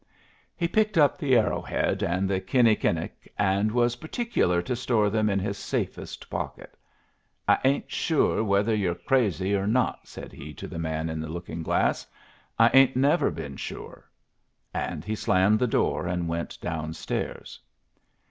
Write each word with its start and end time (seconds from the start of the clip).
He 0.55 0.67
picked 0.67 0.97
up 0.97 1.15
the 1.19 1.37
arrow 1.37 1.61
head 1.61 2.01
and 2.01 2.27
the 2.27 2.41
kinni 2.41 2.75
kinnic, 2.75 3.31
and 3.37 3.71
was 3.71 3.97
particular 3.97 4.59
to 4.63 4.75
store 4.75 5.11
them 5.11 5.29
in 5.29 5.37
his 5.37 5.59
safest 5.59 6.27
pocket. 6.27 6.75
"I 7.47 7.59
ain't 7.63 7.91
sure 7.91 8.43
whether 8.43 8.73
you're 8.73 8.95
crazy 8.95 9.53
or 9.53 9.67
not," 9.67 10.07
said 10.07 10.33
he 10.33 10.55
to 10.55 10.67
the 10.67 10.79
man 10.79 11.07
in 11.07 11.19
the 11.19 11.29
looking 11.29 11.61
glass. 11.61 12.07
"I 12.57 12.71
ain't 12.73 12.95
never 12.95 13.29
been 13.29 13.57
sure." 13.57 14.09
And 14.73 15.05
he 15.05 15.13
slammed 15.13 15.59
the 15.59 15.67
door 15.67 16.07
and 16.07 16.27
went 16.27 16.59
down 16.61 16.93
stairs. 16.93 17.59